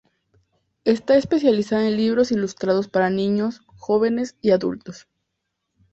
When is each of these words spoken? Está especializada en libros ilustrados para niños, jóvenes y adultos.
Está 0.83 1.15
especializada 1.15 1.87
en 1.87 1.95
libros 1.95 2.31
ilustrados 2.31 2.87
para 2.87 3.11
niños, 3.11 3.61
jóvenes 3.75 4.35
y 4.41 4.49
adultos. 4.49 5.07